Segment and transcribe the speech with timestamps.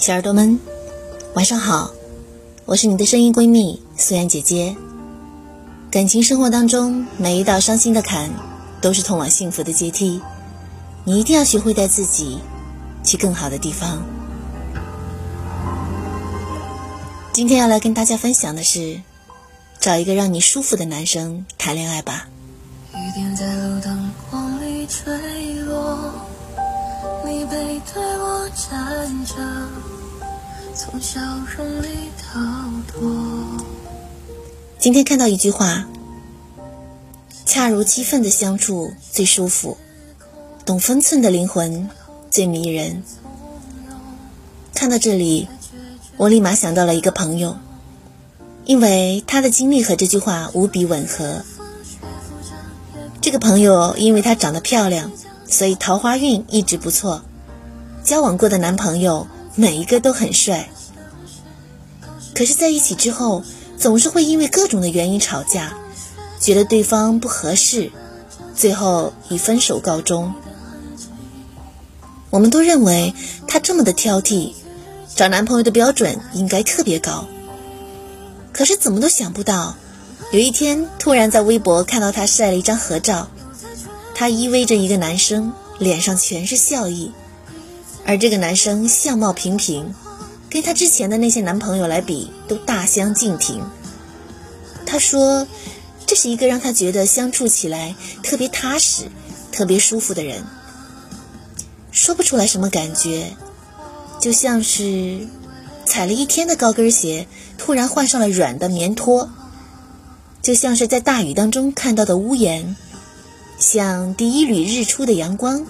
[0.00, 0.58] 小耳朵们，
[1.34, 1.90] 晚上好，
[2.64, 4.74] 我是你的声音闺蜜素颜姐姐。
[5.90, 8.30] 感情生活当中，每一道伤心的坎，
[8.80, 10.18] 都是通往幸福的阶梯。
[11.04, 12.38] 你一定要学会带自己
[13.04, 14.02] 去更好的地方。
[17.34, 19.02] 今天要来跟大家分享的是，
[19.80, 22.26] 找一个让你舒服的男生谈恋爱吧。
[22.94, 26.10] 雨点在路灯光里坠落，
[27.26, 29.34] 你背对我站着。
[30.82, 31.20] 从笑
[31.54, 32.40] 容里逃
[32.88, 33.12] 脱。
[34.78, 35.86] 今天看到一句话
[37.44, 39.76] ：“恰如其分的相处最舒服，
[40.64, 41.90] 懂分寸的灵魂
[42.30, 43.02] 最迷人。”
[44.72, 45.48] 看到这里，
[46.16, 47.58] 我立马想到了一个朋友，
[48.64, 51.44] 因为他的经历和这句话无比吻合。
[53.20, 55.12] 这个朋友因为她长得漂亮，
[55.46, 57.22] 所以桃花运一直不错，
[58.02, 59.26] 交往过的男朋友。
[59.56, 60.70] 每一个都很帅，
[62.40, 63.44] 可是在一起之后，
[63.76, 65.74] 总是会因为各种的原因吵架，
[66.40, 67.92] 觉得对方不合适，
[68.56, 70.32] 最后以分手告终。
[72.30, 73.12] 我们都认为
[73.46, 74.54] 她这么的挑剔，
[75.14, 77.28] 找男朋友的标准应该特别高。
[78.54, 79.74] 可是怎么都想不到，
[80.32, 83.28] 有一天突然在微博看到她晒了一张合照，
[84.14, 87.12] 她依偎着一个男生，脸上全是笑意。
[88.06, 89.94] 而这个男生相貌平平，
[90.50, 93.64] 跟她之前的那些男朋友来比都大相径庭。
[94.84, 95.46] 她说，
[96.04, 99.04] 这是一个让她觉得相处起来特别踏实、
[99.52, 100.44] 特别舒服的人。
[101.92, 103.36] 说不出来什么感觉，
[104.20, 105.28] 就像是
[105.86, 107.26] 踩了一天的高跟鞋，
[107.56, 109.28] 突然换上了软的棉拖；
[110.42, 112.76] 就像是在大雨当中看到的屋檐，
[113.58, 115.64] 像第一缕日出的阳光。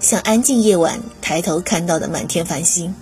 [0.00, 2.94] 像安静夜晚抬头看到的满天繁星，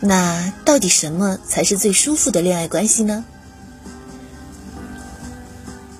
[0.00, 3.24] 那到底什么才是最舒服的恋爱关系呢？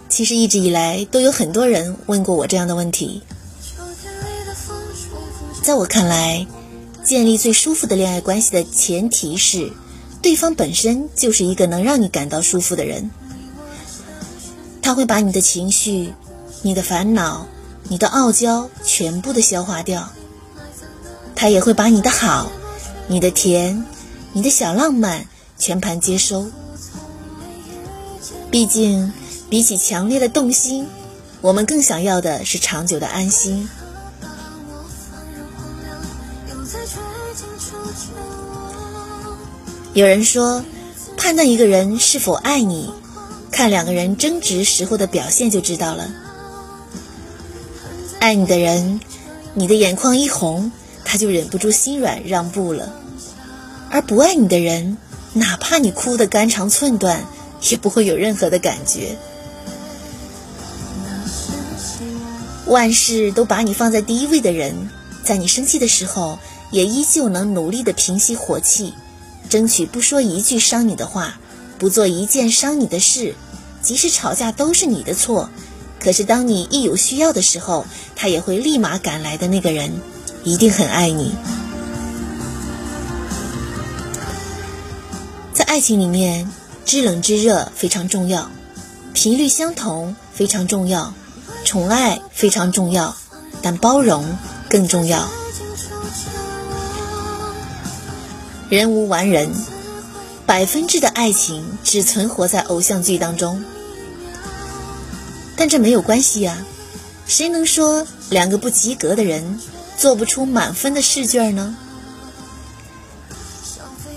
[0.09, 3.23] 其实一直以来都有很多人问过我这样的问题。
[5.63, 6.47] 在我看来，
[7.05, 9.71] 建立最舒服的恋爱关系的前提是，
[10.21, 13.11] 对方本身就是一个能让你感到舒服的人，
[14.83, 16.13] 他会把你的情绪、
[16.63, 17.47] 你的烦恼。
[17.89, 20.11] 你的傲娇全部的消化掉，
[21.35, 22.53] 他也会把你的好、
[23.09, 23.85] 你的甜、
[24.33, 25.27] 你的小浪漫
[25.59, 26.51] 全盘接收。
[28.51, 29.13] 毕竟，
[29.49, 30.87] 比起强烈的动心，
[31.41, 33.69] 我们更想要的是长久的安心。
[39.93, 40.65] 有人说，
[41.17, 42.93] 判断一个人是否爱你，
[43.51, 46.09] 看两个人争执时候的表现就知道了。
[48.21, 49.01] 爱你的人，
[49.55, 50.71] 你的眼眶一红，
[51.05, 52.93] 他就忍不住心软让步了；
[53.91, 54.97] 而不爱你的人，
[55.33, 57.25] 哪怕你哭得肝肠寸断，
[57.69, 59.17] 也不会有任何的感觉。
[62.67, 64.89] 万事都把你放在第一位的人，
[65.25, 66.39] 在你生气的时候，
[66.71, 68.95] 也依旧能努力的平息火气，
[69.49, 71.41] 争取不说一句伤你的话，
[71.79, 73.35] 不做一件伤你的事，
[73.83, 75.51] 即使吵架都是你的错。
[75.99, 77.85] 可是，当你一有需要的时候，
[78.15, 80.01] 他也会立马赶来的那个人，
[80.45, 81.35] 一定很爱你。
[85.71, 86.51] 爱情里面，
[86.85, 88.51] 知冷知热非常重要，
[89.13, 91.15] 频率相同非常重要，
[91.65, 93.15] 宠爱非常重要，
[93.63, 94.37] 但包容
[94.69, 95.31] 更重要。
[98.69, 99.49] 人无完人，
[100.45, 103.63] 百分之的爱情只存活在偶像剧当中。
[105.55, 106.67] 但这没有关系呀，
[107.29, 109.61] 谁能说两个不及格的人
[109.97, 111.77] 做不出满分的试卷呢？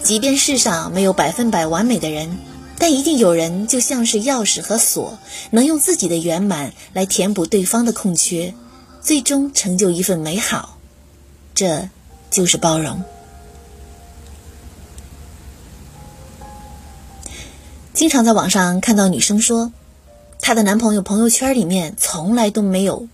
[0.04, 2.38] 即便世上没有百分百完美的人，
[2.78, 5.18] 但一定有人就像是钥匙和锁，
[5.52, 8.54] 能用自己的圆满来填补对方的空缺，
[9.02, 10.78] 最终成就一份美好。
[11.56, 11.90] 这
[12.30, 13.02] 就是包容。
[17.94, 19.72] 经常在网上看到女生说。
[20.46, 23.08] 她的男朋友朋友圈里面从来都没有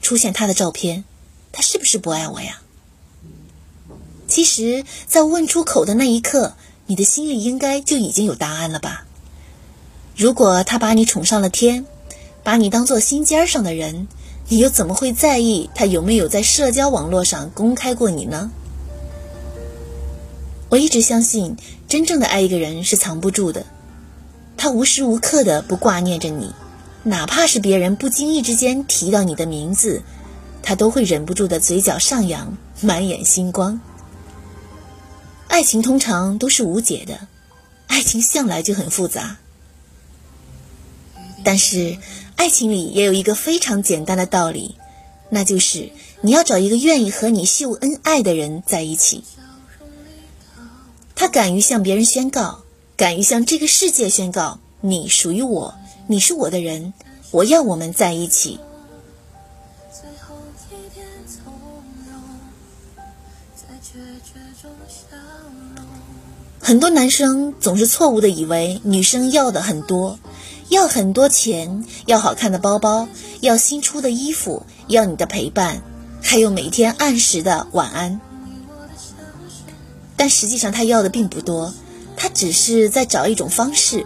[0.00, 1.02] 出现她的照片，
[1.50, 2.60] 他是不是不爱我呀？
[4.28, 6.54] 其实，在问出口的那一刻，
[6.86, 9.04] 你的心里应该就已经有答案了吧？
[10.16, 11.84] 如果他把你宠上了天，
[12.42, 14.08] 把你当做心尖上的人，
[14.48, 18.50] 你又怎么会在意他有没有在社交网络上公开过你呢？
[20.68, 21.56] 我一直相信，
[21.86, 23.64] 真正的爱一个人是藏不住的，
[24.56, 26.50] 他无时无刻的不挂念着你。
[27.04, 30.02] 哪怕是别人不经意之间提到你的名字，
[30.62, 33.80] 他都会忍不住的嘴角上扬，满眼星光。
[35.56, 37.28] 爱情通常都是无解的，
[37.86, 39.38] 爱情向来就很复杂。
[41.42, 41.96] 但是，
[42.36, 44.76] 爱情里也有一个非常简单的道理，
[45.30, 49.24] 那就是你要找一个愿意和你秀恩爱的人在一起。
[51.14, 52.62] 他敢于向别人宣告，
[52.94, 55.74] 敢于向这个世界宣告：“你属于我，
[56.06, 56.92] 你是我的人，
[57.30, 58.60] 我要我们在一起。”
[66.60, 70.18] 很多男生总是错误的以为女生要的很多，
[70.68, 73.08] 要很多钱，要好看的包包，
[73.40, 75.82] 要新出的衣服，要你的陪伴，
[76.20, 78.20] 还有每天按时的晚安。
[80.16, 81.72] 但实际上他要的并不多，
[82.16, 84.04] 他只是在找一种方式，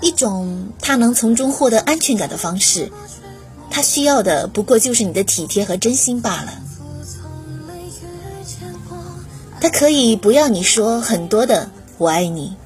[0.00, 2.92] 一种他能从中获得安全感的方式。
[3.70, 6.62] 他需要的不过就是你的体贴和真心罢了。
[9.62, 12.56] 他可以不要你说很多的“我爱你”，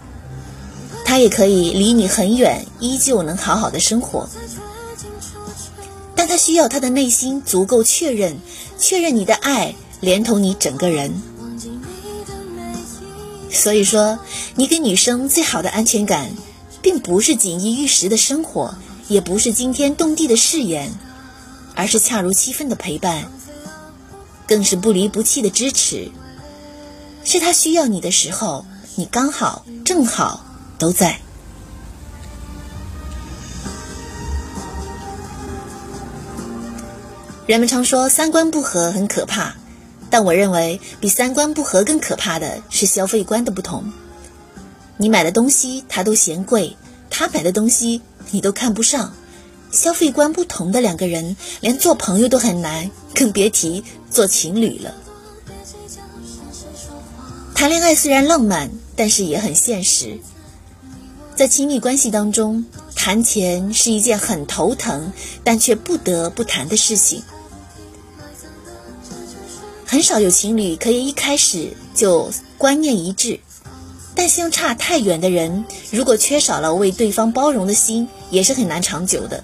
[1.04, 4.26] 他也可以离你很远，依旧能好好的生活。
[6.14, 8.38] 但他需要他的内心足够确认，
[8.78, 11.12] 确认你的爱连同你整个人。
[13.50, 14.18] 所以说，
[14.54, 16.30] 你给女生最好的安全感，
[16.80, 18.74] 并不是锦衣玉食的生活，
[19.08, 20.90] 也不是惊天动地的誓言，
[21.74, 23.30] 而是恰如其分的陪伴，
[24.48, 26.10] 更是不离不弃的支持。
[27.26, 28.64] 是他需要你的时候，
[28.94, 30.46] 你刚好正好
[30.78, 31.18] 都在。
[37.46, 39.56] 人们常说三观不合很可怕，
[40.08, 43.92] 但我认为比三观不合更可怕的是消费观的不同。
[44.96, 46.76] 你买的东西他都嫌贵，
[47.10, 49.12] 他买的东西你都看不上。
[49.72, 54.94] 消费观不同的两个人，连做朋友都很难，更别提做情侣了。
[57.56, 60.18] 谈恋爱虽然浪漫，但是也很现实。
[61.34, 65.10] 在亲密关系当中，谈钱是一件很头疼，
[65.42, 67.22] 但却不得不谈的事情。
[69.86, 73.40] 很少有情侣可以一开始就观念一致，
[74.14, 79.42] 但相差太远的人，如果缺少了为对方包容的心，也是很难长久的。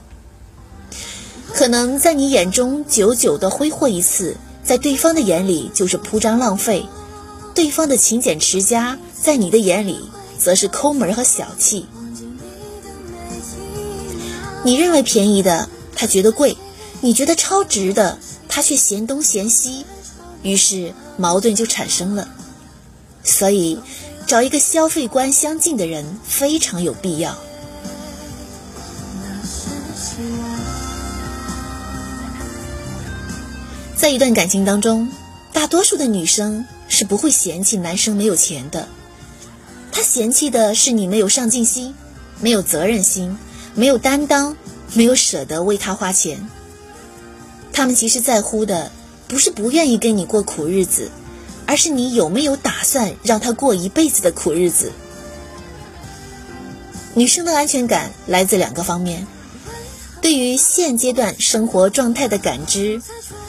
[1.54, 6.84] 可能在你眼中久久的挥霍一次，在对方的眼里就是铺张浪费。
[7.54, 9.98] 对方的勤俭持家，在你的眼里
[10.38, 11.86] 则是抠门和小气。
[14.64, 16.56] 你认为便宜的，他觉得贵；
[17.00, 18.18] 你觉得超值的，
[18.48, 19.84] 他却嫌东嫌西，
[20.42, 22.28] 于是矛盾就产生了。
[23.24, 23.78] 所以，
[24.26, 27.36] 找一个消费观相近的人非常有必要。
[33.94, 35.08] 在一段感情当中，
[35.52, 36.64] 大多数的女生。
[37.02, 38.86] 是不会嫌弃男生没有钱的，
[39.90, 41.92] 他嫌弃的是你没有上进心，
[42.40, 43.36] 没有责任心，
[43.74, 44.56] 没有担当，
[44.92, 46.48] 没有舍得为他花钱。
[47.72, 48.92] 他们其实在乎的
[49.26, 51.10] 不是不愿意跟你过苦日子，
[51.66, 54.92] 而是你有没有打算让他过一辈子的苦日子。
[57.14, 59.26] 女生的安全感来自两个方面：
[60.20, 63.02] 对于现阶段生活状态的感知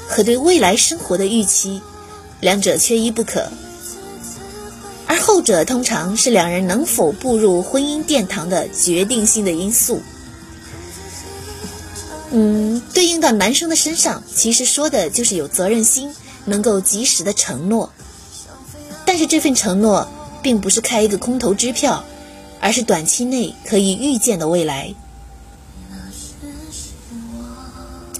[0.08, 1.80] 和对未来生活的预期。
[2.44, 3.50] 两者缺一不可，
[5.08, 10.02] 而后者通常是两人能否步入婚姻殿堂的决定性的因素。
[12.32, 17.94] 嗯，对应到男生的身上，其实说的就是有责任心，能够及时的承诺。
[19.06, 20.10] 但是这份承诺
[20.42, 22.04] 并不是开一个空头支票，
[22.60, 24.94] 而是短期内可以预见的未来。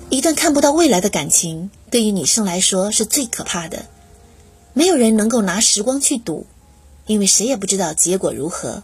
[0.10, 3.88] 一段看不到未来的感情，对于女生来说是最可怕的。
[4.74, 6.46] 没有人能够拿时光去赌，
[7.06, 8.84] 因为谁也不知道结果如何。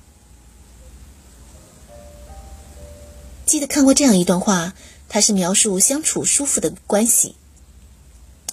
[3.45, 4.75] 记得看过这样一段话，
[5.07, 7.35] 它是描述相处舒服的关系，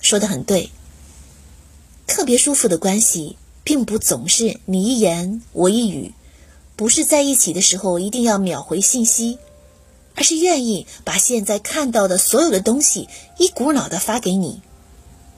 [0.00, 0.70] 说的很对。
[2.06, 6.14] 特别舒服的关系，并不总是你一言我一语，
[6.76, 9.38] 不是在一起的时候一定要秒回信息，
[10.14, 14.62] 而是愿意把现在看到的所有的东西一股脑的发给你。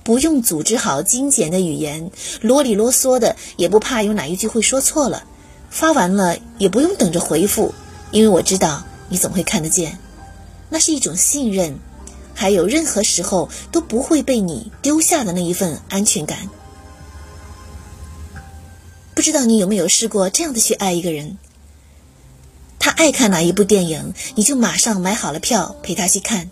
[0.09, 2.11] 不用组织好精简的语言，
[2.41, 5.25] 啰里啰嗦的，也不怕有哪一句会说错了。
[5.69, 7.75] 发完了也不用等着回复，
[8.11, 9.99] 因为我知道你总会看得见。
[10.71, 11.79] 那是一种信任，
[12.35, 16.49] 还有任何时候都不会被你丢下的那一份安全感。
[19.15, 21.37] 不知道你有没有试过这样的去爱一个人？
[22.79, 26.51] 他爱看哪一部电影，你就马上买好了票陪他去看。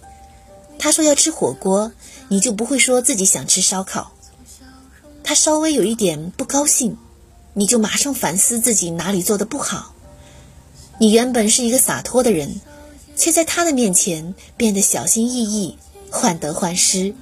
[0.78, 1.92] 他说要吃火锅。
[2.28, 4.10] 你就不会说自己想吃烧烤。
[5.22, 6.96] 他稍微有一点不高兴，
[7.54, 9.94] 你就马上反思自己哪里做的不好。
[10.98, 12.60] 你原本是一个洒脱的人，
[13.14, 15.78] 却在他的面前变得小心翼翼、
[16.10, 17.14] 患得患失。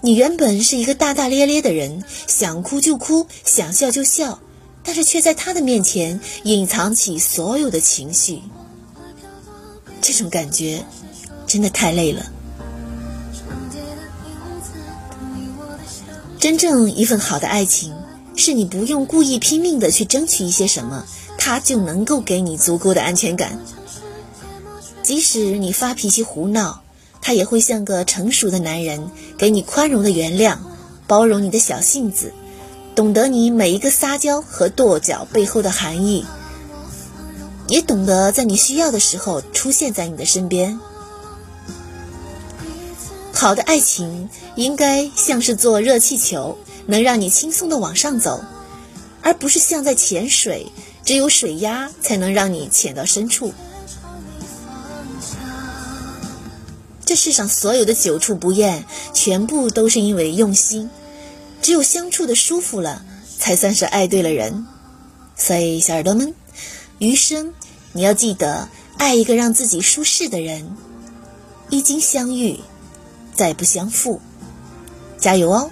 [0.00, 4.40] 你原本是一个大大咧咧的人，想哭就哭，想笑就笑，
[4.82, 8.40] 但是却在他的面前隐藏起所有的情绪。
[10.00, 10.82] 这种感觉
[11.52, 12.22] 真的太累了。
[16.38, 17.94] 真正一份好的爱情，
[18.36, 21.04] 是你不用故意拼命的去争取一些什么，
[21.36, 23.60] 他就能够给你足够的安全感。
[25.02, 26.80] 即使你发脾气胡闹，
[27.20, 30.56] 他也会像个成熟的男人，给你宽容的原谅，
[31.06, 32.32] 包容你的小性子，
[32.94, 36.24] 懂得你每一个撒娇和跺脚背后的含义。
[37.68, 40.80] 也懂得在你需要的时候出现在你的身边。
[43.42, 46.56] 好的爱情应该像是坐热气球，
[46.86, 48.40] 能让你轻松的往上走，
[49.20, 50.70] 而不是像在潜水，
[51.04, 53.52] 只有水压才能让你潜到深处。
[57.04, 60.88] 这世上所有的久处不厌，全部都是因为用心。
[61.60, 63.04] 只有相处的舒服了，
[63.40, 64.64] 才算是爱对了人。
[65.36, 66.32] 所以，小耳朵们，
[66.98, 67.52] 余生。
[67.90, 68.68] 你要记得，
[68.98, 70.76] 爱一个让自己舒适的人。
[71.70, 72.60] 一经相遇，
[73.34, 74.20] 再不相负。
[75.18, 75.70] 加油哦！